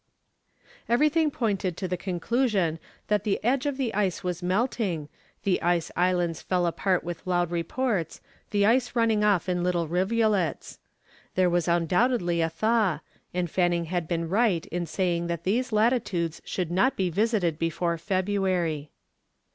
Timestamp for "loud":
7.27-7.51